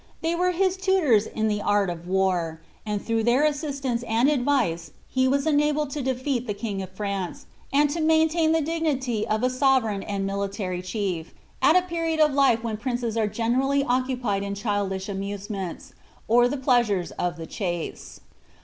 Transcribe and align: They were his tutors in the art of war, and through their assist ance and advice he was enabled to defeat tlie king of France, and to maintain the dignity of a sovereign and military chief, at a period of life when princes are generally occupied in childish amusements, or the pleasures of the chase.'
They 0.21 0.33
were 0.33 0.49
his 0.51 0.77
tutors 0.77 1.27
in 1.27 1.47
the 1.47 1.61
art 1.61 1.87
of 1.87 2.07
war, 2.07 2.59
and 2.87 2.99
through 3.05 3.23
their 3.23 3.45
assist 3.45 3.85
ance 3.85 4.01
and 4.01 4.27
advice 4.27 4.93
he 5.07 5.27
was 5.27 5.45
enabled 5.45 5.91
to 5.91 6.01
defeat 6.01 6.47
tlie 6.47 6.57
king 6.57 6.81
of 6.81 6.89
France, 6.89 7.45
and 7.71 7.87
to 7.91 8.01
maintain 8.01 8.51
the 8.51 8.61
dignity 8.61 9.27
of 9.27 9.43
a 9.43 9.49
sovereign 9.51 10.01
and 10.01 10.25
military 10.25 10.81
chief, 10.81 11.35
at 11.61 11.75
a 11.75 11.83
period 11.83 12.19
of 12.19 12.33
life 12.33 12.63
when 12.63 12.77
princes 12.77 13.15
are 13.15 13.27
generally 13.27 13.83
occupied 13.83 14.41
in 14.41 14.55
childish 14.55 15.07
amusements, 15.07 15.93
or 16.27 16.47
the 16.47 16.57
pleasures 16.57 17.11
of 17.21 17.37
the 17.37 17.45
chase.' 17.45 18.21